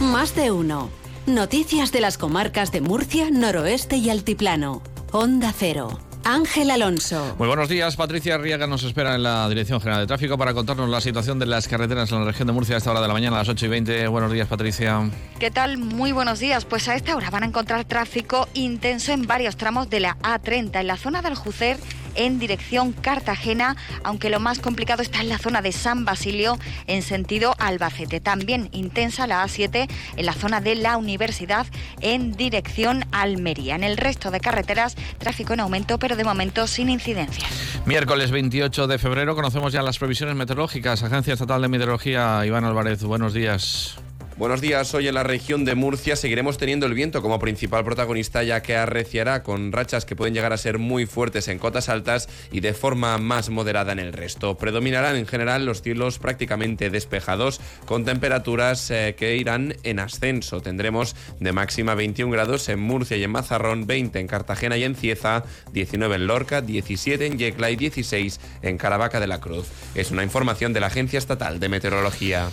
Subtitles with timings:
[0.00, 0.90] Más de uno.
[1.26, 4.80] Noticias de las comarcas de Murcia, Noroeste y Altiplano.
[5.10, 5.98] Onda Cero.
[6.22, 7.34] Ángel Alonso.
[7.36, 7.96] Muy buenos días.
[7.96, 11.46] Patricia Arriaga nos espera en la Dirección General de Tráfico para contarnos la situación de
[11.46, 13.48] las carreteras en la región de Murcia a esta hora de la mañana, a las
[13.48, 14.08] 8 y 20.
[14.08, 15.10] Buenos días, Patricia.
[15.40, 15.78] ¿Qué tal?
[15.78, 16.64] Muy buenos días.
[16.64, 20.80] Pues a esta hora van a encontrar tráfico intenso en varios tramos de la A30,
[20.80, 21.78] en la zona del Jucer
[22.18, 27.02] en dirección Cartagena, aunque lo más complicado está en la zona de San Basilio en
[27.02, 28.20] sentido Albacete.
[28.20, 31.66] También intensa la A7 en la zona de la Universidad
[32.00, 33.76] en dirección Almería.
[33.76, 37.48] En el resto de carreteras, tráfico en aumento, pero de momento sin incidencias.
[37.86, 41.02] Miércoles 28 de febrero conocemos ya las previsiones meteorológicas.
[41.02, 43.98] Agencia Estatal de Meteorología, Iván Álvarez, buenos días.
[44.38, 48.44] Buenos días, hoy en la región de Murcia seguiremos teniendo el viento como principal protagonista
[48.44, 52.28] ya que arreciará con rachas que pueden llegar a ser muy fuertes en cotas altas
[52.52, 54.56] y de forma más moderada en el resto.
[54.56, 60.60] Predominarán en general los cielos prácticamente despejados con temperaturas eh, que irán en ascenso.
[60.60, 64.94] Tendremos de máxima 21 grados en Murcia y en Mazarrón, 20 en Cartagena y en
[64.94, 69.66] Cieza, 19 en Lorca, 17 en Yecla y 16 en Caravaca de la Cruz.
[69.96, 72.50] Es una información de la Agencia Estatal de Meteorología.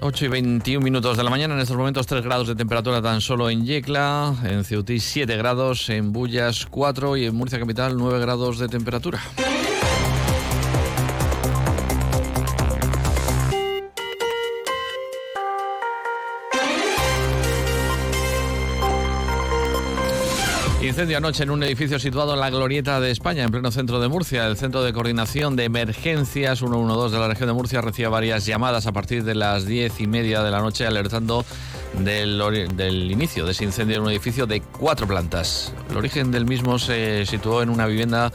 [0.00, 3.20] 8 y 21 minutos de la mañana, en estos momentos 3 grados de temperatura tan
[3.20, 8.20] solo en Yecla, en Ceutí 7 grados, en Bullas 4 y en Murcia Capital 9
[8.20, 9.20] grados de temperatura.
[20.86, 24.08] Incendio anoche en un edificio situado en la Glorieta de España, en pleno centro de
[24.08, 24.46] Murcia.
[24.46, 28.86] El Centro de Coordinación de Emergencias 112 de la región de Murcia recibía varias llamadas
[28.86, 31.46] a partir de las diez y media de la noche alertando
[31.98, 32.38] del,
[32.76, 35.72] del, inicio de ese incendio en un edificio de cuatro plantas.
[35.90, 38.30] El origen del mismo se situó en una vivienda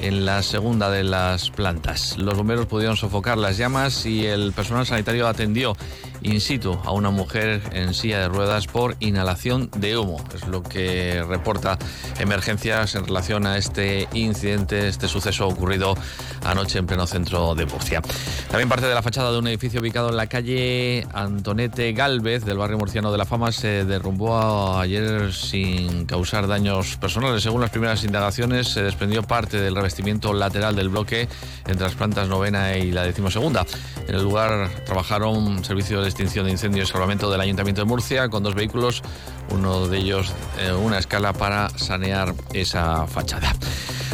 [0.00, 2.16] en la segunda de las plantas.
[2.16, 5.76] Los bomberos pudieron sofocar las llamas y el personal sanitario atendió
[6.22, 10.22] in situ a una mujer en silla de ruedas por inhalación de humo.
[10.34, 11.78] Es lo que reporta
[12.18, 15.96] emergencias en relación a este incidente, este suceso ocurrido
[16.44, 18.02] anoche en pleno centro de Murcia.
[18.48, 22.58] También parte de la fachada de un edificio ubicado en la calle Antonete Galvez del
[22.58, 27.42] barrio murciano de La Fama se derrumbó ayer sin causar daños personales.
[27.42, 31.28] Según las primeras indagaciones, se desprendió parte del revestimiento lateral del bloque
[31.66, 33.66] entre las plantas novena y la decimosegunda.
[34.06, 38.28] En el lugar trabajaron servicios de extinción de incendios y salvamento del Ayuntamiento de Murcia
[38.28, 39.02] con dos vehículos,
[39.50, 43.54] uno de ellos eh, una escala para sanear esa fachada.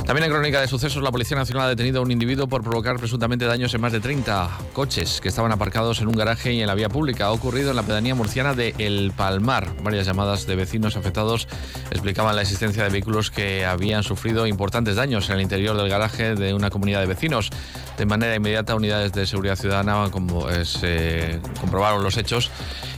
[0.06, 2.99] También en crónica de sucesos, la Policía Nacional ha detenido a un individuo por provocar
[2.99, 6.66] presuntamente daños en más de 30 coches que estaban aparcados en un garaje y en
[6.66, 7.27] la vía pública.
[7.27, 9.72] Ha ocurrido en la pedanía murciana de El Palmar.
[9.83, 11.49] Varias llamadas de vecinos afectados
[11.91, 16.34] explicaban la existencia de vehículos que habían sufrido importantes daños en el interior del garaje
[16.34, 17.49] de una comunidad de vecinos.
[17.97, 22.50] De manera inmediata, unidades de seguridad ciudadana como, eh, comprobaron los hechos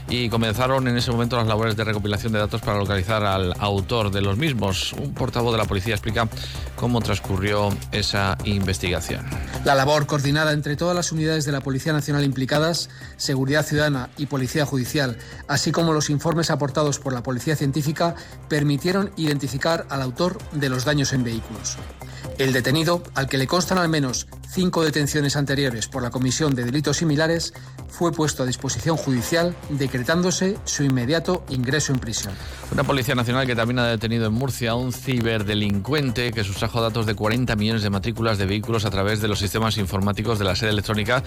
[0.09, 4.09] y comenzaron en ese momento las labores de recopilación de datos para localizar al autor
[4.09, 4.93] de los mismos.
[4.93, 6.27] Un portavoz de la policía explica
[6.75, 9.25] cómo transcurrió esa investigación.
[9.65, 14.27] La labor coordinada entre todas las unidades de la Policía Nacional implicadas, Seguridad Ciudadana y
[14.27, 18.15] Policía Judicial, así como los informes aportados por la Policía Científica,
[18.47, 21.77] permitieron identificar al autor de los daños en vehículos.
[22.37, 26.65] El detenido, al que le constan al menos cinco detenciones anteriores por la comisión de
[26.65, 27.51] delitos similares,
[27.89, 32.33] fue puesto a disposición judicial, decretándose su inmediato ingreso en prisión.
[32.71, 37.07] Una Policía Nacional que también ha detenido en Murcia a un ciberdelincuente que sustrajo datos
[37.07, 40.55] de 40 millones de matrículas de vehículos a través de los sistemas informáticos de la
[40.55, 41.23] sede electrónica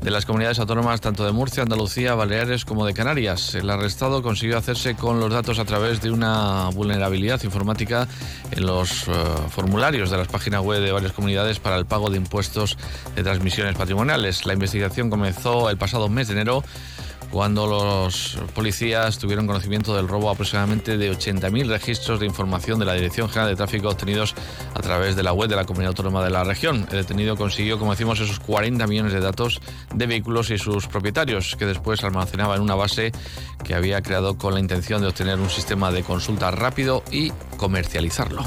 [0.00, 3.54] de las comunidades autónomas tanto de Murcia, Andalucía, Baleares como de Canarias.
[3.54, 8.08] El arrestado consiguió hacerse con los datos a través de una vulnerabilidad informática
[8.50, 9.12] en los uh,
[9.50, 12.76] formularios de las páginas web de varias comunidades para el pago de impuestos
[13.14, 14.46] de transmisiones patrimoniales.
[14.46, 16.64] La investigación comenzó el pasado mes de enero
[17.34, 22.94] cuando los policías tuvieron conocimiento del robo aproximadamente de 80.000 registros de información de la
[22.94, 24.36] Dirección General de Tráfico obtenidos
[24.72, 26.86] a través de la web de la Comunidad Autónoma de la región.
[26.92, 29.60] El detenido consiguió, como decimos, esos 40 millones de datos
[29.92, 33.10] de vehículos y sus propietarios, que después almacenaba en una base
[33.64, 38.44] que había creado con la intención de obtener un sistema de consulta rápido y comercializarlo.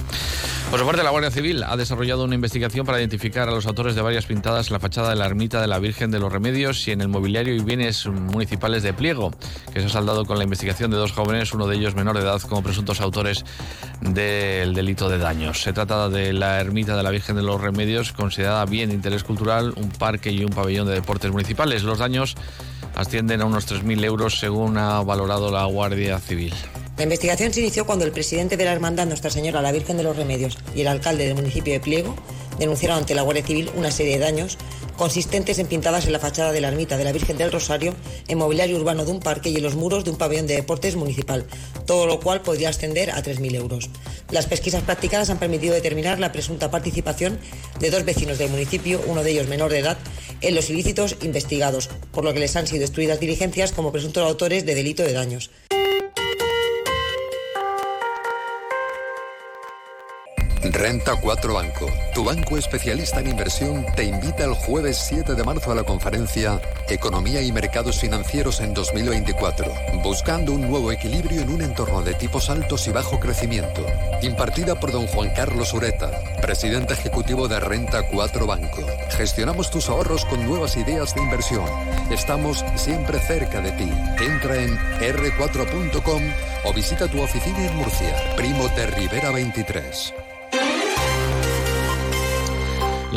[0.69, 3.95] Por su parte, la Guardia Civil ha desarrollado una investigación para identificar a los autores
[3.95, 6.85] de varias pintadas en la fachada de la ermita de la Virgen de los Remedios
[6.89, 9.31] y en el mobiliario y bienes municipales de Pliego,
[9.73, 12.23] que se ha saldado con la investigación de dos jóvenes, uno de ellos menor de
[12.23, 13.45] edad, como presuntos autores
[14.01, 15.61] del delito de daños.
[15.61, 19.23] Se trata de la ermita de la Virgen de los Remedios, considerada bien de interés
[19.23, 21.83] cultural, un parque y un pabellón de deportes municipales.
[21.83, 22.35] Los daños
[22.93, 26.53] ascienden a unos 3.000 euros, según ha valorado la Guardia Civil.
[26.97, 30.03] La investigación se inició cuando el presidente de la Hermandad Nuestra Señora la Virgen de
[30.03, 32.15] los Remedios y el alcalde del municipio de Pliego
[32.57, 34.57] denunciaron ante la Guardia Civil una serie de daños
[34.97, 37.93] consistentes en pintadas en la fachada de la ermita de la Virgen del Rosario,
[38.27, 40.95] en mobiliario urbano de un parque y en los muros de un pabellón de deportes
[40.95, 41.45] municipal,
[41.85, 43.91] todo lo cual podría ascender a 3.000 euros.
[44.31, 47.37] Las pesquisas practicadas han permitido determinar la presunta participación
[47.79, 49.99] de dos vecinos del municipio, uno de ellos menor de edad,
[50.41, 54.65] en los ilícitos investigados, por lo que les han sido instruidas diligencias como presuntos autores
[54.65, 55.51] de delito de daños.
[60.73, 65.71] Renta 4 Banco, tu banco especialista en inversión, te invita el jueves 7 de marzo
[65.71, 66.59] a la conferencia
[66.89, 69.71] Economía y Mercados Financieros en 2024,
[70.03, 73.85] buscando un nuevo equilibrio en un entorno de tipos altos y bajo crecimiento.
[74.21, 76.11] Impartida por don Juan Carlos Ureta,
[76.41, 78.81] presidente ejecutivo de Renta 4 Banco.
[79.11, 81.65] Gestionamos tus ahorros con nuevas ideas de inversión.
[82.09, 83.91] Estamos siempre cerca de ti.
[84.19, 86.23] Entra en r4.com
[86.65, 90.13] o visita tu oficina en Murcia, Primo de Rivera 23.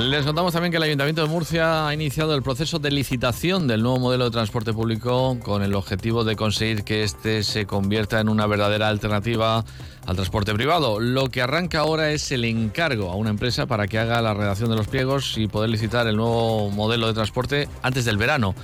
[0.08, 3.82] Les contamos también que el Ayuntamiento de Murcia ha iniciado el proceso de licitación del
[3.82, 8.30] nuevo modelo de transporte público con el objetivo de conseguir que este se convierta en
[8.30, 9.62] una verdadera alternativa
[10.06, 11.00] al transporte privado.
[11.00, 14.70] Lo que arranca ahora es el encargo a una empresa para que haga la redacción
[14.70, 18.54] de los pliegos y poder licitar el nuevo modelo de transporte antes del verano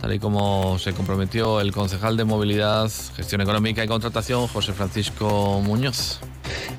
[0.00, 5.60] tal y como se comprometió el concejal de Movilidad, Gestión Económica y Contratación, José Francisco
[5.64, 6.20] Muñoz.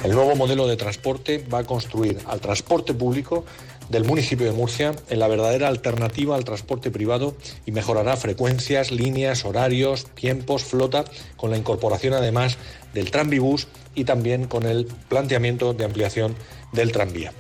[0.04, 3.46] El nuevo modelo de transporte va a construir al transporte público
[3.90, 7.36] del municipio de Murcia en la verdadera alternativa al transporte privado
[7.66, 11.06] y mejorará frecuencias, líneas, horarios, tiempos, flota,
[11.36, 12.58] con la incorporación además
[12.94, 16.36] del tranvibús y también con el planteamiento de ampliación
[16.72, 17.34] del tranvía.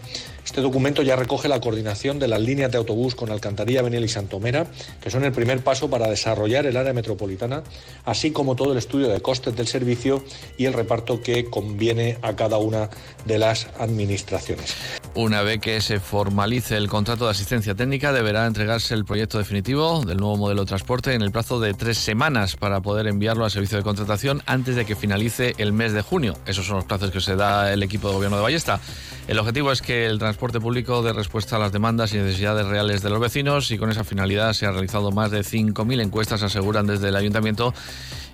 [0.48, 4.08] Este documento ya recoge la coordinación de las líneas de autobús con Alcantarilla, Beniel y
[4.08, 4.66] Santomera,
[5.02, 7.64] que son el primer paso para desarrollar el área metropolitana,
[8.06, 10.24] así como todo el estudio de costes del servicio
[10.58, 12.90] y el reparto que conviene a cada una
[13.26, 14.74] de las administraciones.
[15.18, 20.06] Una vez que se formalice el contrato de asistencia técnica, deberá entregarse el proyecto definitivo
[20.06, 23.50] del nuevo modelo de transporte en el plazo de tres semanas para poder enviarlo al
[23.50, 26.38] servicio de contratación antes de que finalice el mes de junio.
[26.46, 28.80] Esos son los plazos que se da el equipo de gobierno de Ballesta.
[29.28, 33.02] El objetivo es que el transporte público dé respuesta a las demandas y necesidades reales
[33.02, 36.86] de los vecinos y con esa finalidad se han realizado más de 5.000 encuestas, aseguran
[36.86, 37.74] desde el ayuntamiento,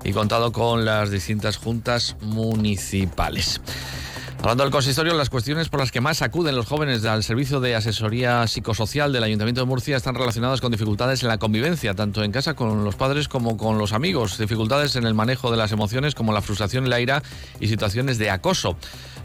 [0.03, 3.61] y contado con las distintas juntas municipales.
[4.43, 7.75] Hablando del consistorio, las cuestiones por las que más acuden los jóvenes al servicio de
[7.75, 12.33] asesoría psicosocial del Ayuntamiento de Murcia están relacionadas con dificultades en la convivencia, tanto en
[12.33, 16.13] casa con los padres como con los amigos, dificultades en el manejo de las emociones
[16.13, 17.23] como la frustración y la ira
[17.61, 18.75] y situaciones de acoso.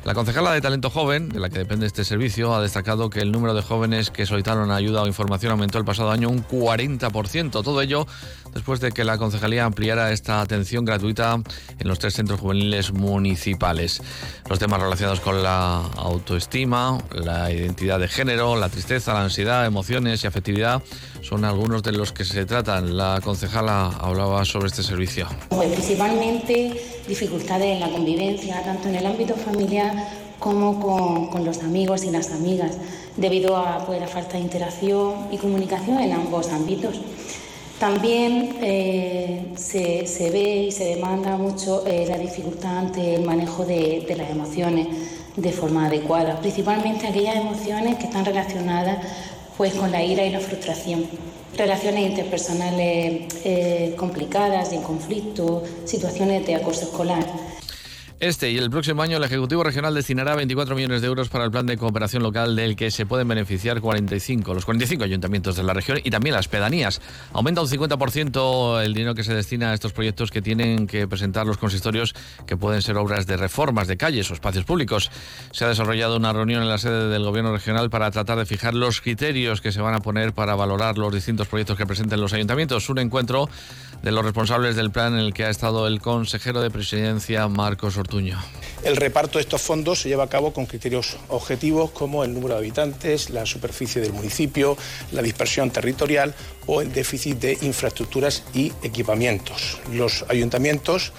[0.05, 3.33] La concejala de Talento Joven, de la que depende este servicio, ha destacado que el
[3.33, 7.51] número de jóvenes que solicitaron ayuda o información aumentó el pasado año un 40%.
[7.51, 8.07] Todo ello
[8.55, 11.41] después de que la concejalía ampliara esta atención gratuita
[11.79, 14.03] en los tres centros juveniles municipales.
[14.49, 20.25] Los temas relacionados con la autoestima, la identidad de género, la tristeza, la ansiedad, emociones
[20.25, 20.83] y afectividad
[21.23, 22.97] son algunos de los que se tratan.
[22.97, 25.29] La concejala hablaba sobre este servicio.
[25.51, 29.93] Principalmente dificultades en la convivencia, tanto en el ámbito familiar
[30.39, 32.77] como con, con los amigos y las amigas,
[33.17, 37.01] debido a pues, la falta de interacción y comunicación en ambos ámbitos.
[37.79, 43.65] También eh, se, se, ve y se demanda mucho eh, la dificultad ante el manejo
[43.65, 44.89] de, de, las emociones
[45.37, 48.99] de forma adecuada, principalmente aquellas emociones que están relacionadas
[49.57, 51.07] pues, con la ira y la frustración.
[51.57, 57.25] Relaciones interpersonales eh, complicadas, en conflicto, situaciones de acoso escolar.
[58.21, 61.53] Este y el próximo año el Ejecutivo Regional destinará 24 millones de euros para el
[61.53, 65.73] plan de cooperación local del que se pueden beneficiar 45, los 45 ayuntamientos de la
[65.73, 67.01] región y también las pedanías.
[67.33, 71.47] Aumenta un 50% el dinero que se destina a estos proyectos que tienen que presentar
[71.47, 75.13] los consistorios que pueden ser obras de reformas de calles o espacios públicos.
[75.53, 78.75] Se ha desarrollado una reunión en la sede del Gobierno Regional para tratar de fijar
[78.75, 82.33] los criterios que se van a poner para valorar los distintos proyectos que presenten los
[82.33, 82.91] ayuntamientos.
[82.91, 83.49] Un encuentro
[84.03, 87.97] de los responsables del plan en el que ha estado el consejero de presidencia Marcos
[87.97, 88.08] Ortiz.
[88.85, 92.55] El reparto de estos fondos se lleva a cabo con criterios objetivos como el número
[92.55, 94.77] de habitantes, la superficie del municipio,
[95.13, 96.35] la dispersión territorial
[96.67, 99.79] o el déficit de infraestructuras y equipamientos.
[99.93, 101.13] Los ayuntamientos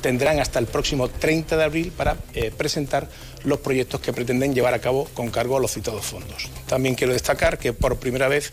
[0.00, 3.08] tendrán hasta el próximo 30 de abril para eh, presentar
[3.44, 6.50] los proyectos que pretenden llevar a cabo con cargo a los citados fondos.
[6.66, 8.50] También quiero destacar que por primera vez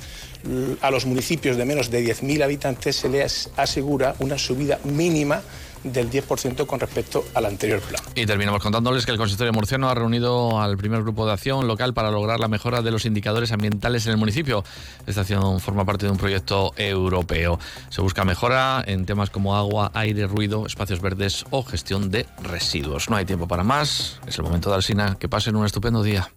[0.82, 5.42] a los municipios de menos de 10.000 habitantes se les asegura una subida mínima
[5.84, 8.02] del 10% con respecto al anterior plan.
[8.16, 11.94] Y terminamos contándoles que el consistorio murciano ha reunido al primer grupo de acción local
[11.94, 14.64] para lograr la mejora de los indicadores ambientales en el municipio.
[15.08, 17.60] Esta acción forma parte de un proyecto europeo.
[17.90, 23.10] Se busca mejora en temas como agua, aire, ruido, espacios verdes o gestión de residuos.
[23.10, 24.20] No hay tiempo para más.
[24.28, 25.18] Es el momento de Alsina.
[25.20, 26.30] Que pasen un estupendo día.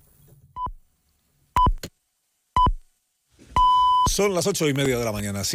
[4.08, 5.54] Son las ocho y media de la mañana, siete